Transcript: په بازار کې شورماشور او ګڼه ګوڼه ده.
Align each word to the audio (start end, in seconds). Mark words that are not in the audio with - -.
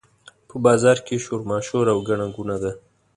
په 0.47 0.55
بازار 0.65 0.97
کې 1.05 1.23
شورماشور 1.25 1.85
او 1.93 1.99
ګڼه 2.07 2.27
ګوڼه 2.35 2.57
ده. 2.63 2.71